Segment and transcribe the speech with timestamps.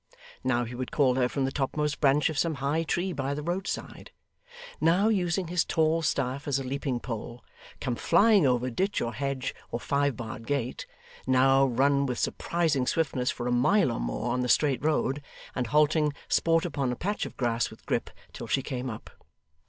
[0.43, 3.35] Now he would call to her from the topmost branch of some high tree by
[3.35, 4.09] the roadside;
[4.79, 7.45] now using his tall staff as a leaping pole,
[7.79, 10.87] come flying over ditch or hedge or five barred gate;
[11.27, 15.21] now run with surprising swiftness for a mile or more on the straight road,
[15.53, 19.11] and halting, sport upon a patch of grass with Grip till she came up.